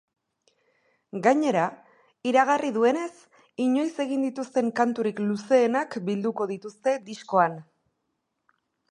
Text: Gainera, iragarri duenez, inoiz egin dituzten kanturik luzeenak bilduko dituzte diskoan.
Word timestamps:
Gainera, 1.25 1.65
iragarri 2.29 2.71
duenez, 2.77 3.11
inoiz 3.65 3.91
egin 4.05 4.23
dituzten 4.27 4.71
kanturik 4.79 5.21
luzeenak 5.27 5.97
bilduko 6.07 6.47
dituzte 6.53 6.95
diskoan. 7.11 7.59